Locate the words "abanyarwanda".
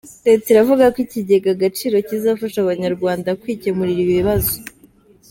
2.61-3.29